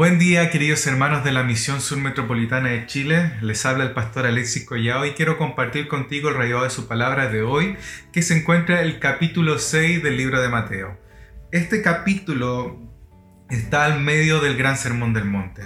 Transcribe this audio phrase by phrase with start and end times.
[0.00, 4.24] Buen día queridos hermanos de la Misión Sur Metropolitana de Chile, les habla el pastor
[4.24, 7.76] Alexis Collao y quiero compartir contigo el rayo de su palabra de hoy
[8.10, 10.98] que se encuentra en el capítulo 6 del libro de Mateo.
[11.52, 12.78] Este capítulo
[13.50, 15.64] está al medio del gran sermón del monte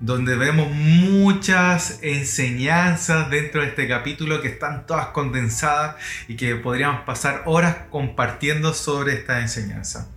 [0.00, 5.96] donde vemos muchas enseñanzas dentro de este capítulo que están todas condensadas
[6.28, 10.08] y que podríamos pasar horas compartiendo sobre esta enseñanza.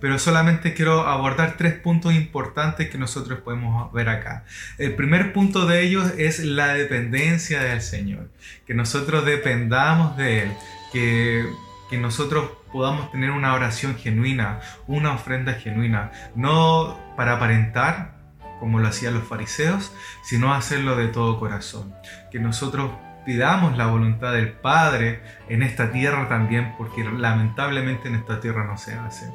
[0.00, 4.44] Pero solamente quiero abordar tres puntos importantes que nosotros podemos ver acá.
[4.76, 8.30] El primer punto de ellos es la dependencia del Señor,
[8.66, 10.52] que nosotros dependamos de Él,
[10.92, 11.46] que,
[11.90, 18.17] que nosotros podamos tener una oración genuina, una ofrenda genuina, no para aparentar,
[18.58, 21.94] como lo hacían los fariseos, sino hacerlo de todo corazón.
[22.30, 22.90] Que nosotros
[23.24, 28.78] pidamos la voluntad del Padre en esta tierra también, porque lamentablemente en esta tierra no
[28.78, 29.30] se hace.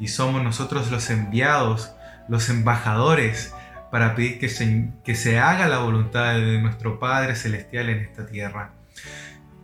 [0.00, 1.92] Y somos nosotros los enviados,
[2.28, 3.54] los embajadores,
[3.90, 8.26] para pedir que se, que se haga la voluntad de nuestro Padre Celestial en esta
[8.26, 8.72] tierra.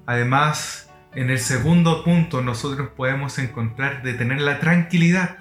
[0.07, 5.39] Además, en el segundo punto nosotros podemos encontrar de tener la tranquilidad.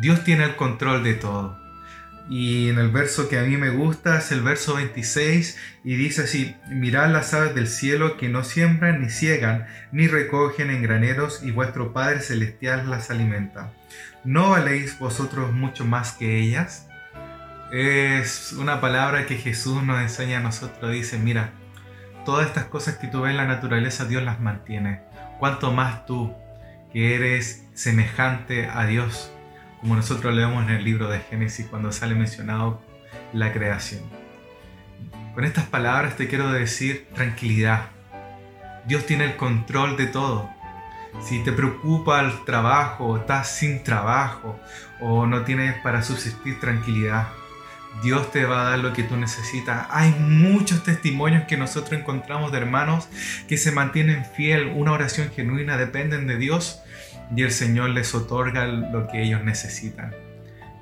[0.00, 1.63] Dios tiene el control de todo.
[2.28, 6.22] Y en el verso que a mí me gusta es el verso 26 y dice
[6.22, 11.42] así, mirad las aves del cielo que no siembran ni ciegan ni recogen en graneros
[11.42, 13.72] y vuestro Padre Celestial las alimenta.
[14.24, 16.88] ¿No valéis vosotros mucho más que ellas?
[17.70, 20.92] Es una palabra que Jesús nos enseña a nosotros.
[20.92, 21.50] Dice, mira,
[22.24, 25.02] todas estas cosas que tú ves en la naturaleza Dios las mantiene.
[25.38, 26.34] ¿Cuánto más tú
[26.90, 29.30] que eres semejante a Dios?
[29.84, 32.80] Como nosotros leemos en el libro de Génesis cuando sale mencionado
[33.34, 34.00] la creación.
[35.34, 37.90] Con estas palabras te quiero decir tranquilidad.
[38.86, 40.48] Dios tiene el control de todo.
[41.22, 44.58] Si te preocupa el trabajo, o estás sin trabajo,
[45.02, 47.28] o no tienes para subsistir tranquilidad,
[48.02, 49.86] Dios te va a dar lo que tú necesitas.
[49.90, 53.06] Hay muchos testimonios que nosotros encontramos de hermanos
[53.48, 56.80] que se mantienen fiel, una oración genuina, dependen de Dios
[57.34, 60.14] y el Señor les otorga lo que ellos necesitan.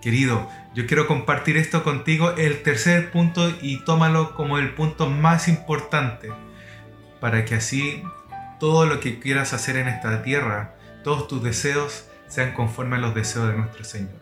[0.01, 5.47] Querido, yo quiero compartir esto contigo, el tercer punto, y tómalo como el punto más
[5.49, 6.31] importante,
[7.21, 8.03] para que así
[8.59, 13.15] todo lo que quieras hacer en esta tierra, todos tus deseos, sean conformes a los
[13.15, 14.21] deseos de nuestro Señor.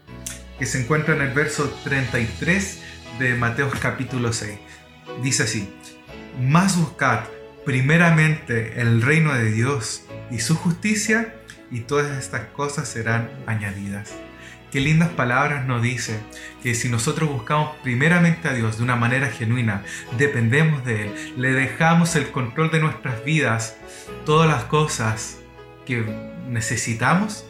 [0.58, 2.82] Que se encuentra en el verso 33
[3.18, 4.58] de Mateo capítulo 6.
[5.22, 5.72] Dice así,
[6.40, 7.20] más buscad
[7.64, 11.34] primeramente el reino de Dios y su justicia,
[11.70, 14.12] y todas estas cosas serán añadidas.
[14.70, 16.20] Qué lindas palabras nos dice
[16.62, 19.82] que si nosotros buscamos primeramente a Dios de una manera genuina,
[20.16, 23.76] dependemos de Él, le dejamos el control de nuestras vidas,
[24.24, 25.38] todas las cosas
[25.86, 26.04] que
[26.48, 27.44] necesitamos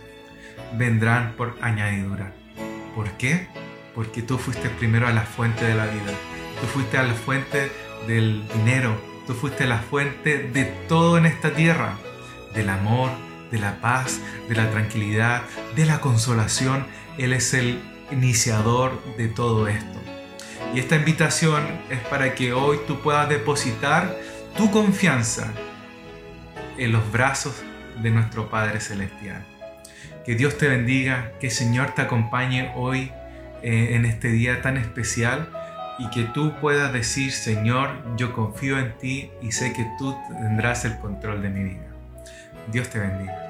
[0.79, 2.33] vendrán por añadidura.
[2.95, 3.49] ¿Por qué?
[3.95, 6.13] Porque tú fuiste primero a la fuente de la vida,
[6.61, 7.71] tú fuiste a la fuente
[8.07, 11.99] del dinero, tú fuiste a la fuente de todo en esta tierra,
[12.55, 13.11] del amor,
[13.51, 15.43] de la paz, de la tranquilidad,
[15.77, 16.87] de la consolación.
[17.19, 17.81] Él es el
[18.11, 19.99] iniciador de todo esto.
[20.75, 24.17] Y esta invitación es para que hoy tú puedas depositar
[24.57, 25.53] tu confianza
[26.79, 27.63] en los brazos
[28.03, 29.45] de nuestro Padre Celestial.
[30.25, 33.11] Que Dios te bendiga, que el Señor te acompañe hoy
[33.63, 35.51] eh, en este día tan especial
[35.99, 40.85] y que tú puedas decir, Señor, yo confío en ti y sé que tú tendrás
[40.85, 41.90] el control de mi vida.
[42.69, 43.50] Dios te bendiga.